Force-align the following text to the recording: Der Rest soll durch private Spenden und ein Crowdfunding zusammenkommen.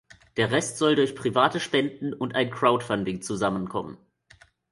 Der 0.35 0.49
Rest 0.49 0.79
soll 0.79 0.95
durch 0.95 1.15
private 1.15 1.59
Spenden 1.59 2.11
und 2.15 2.33
ein 2.33 2.49
Crowdfunding 2.49 3.21
zusammenkommen. 3.21 3.99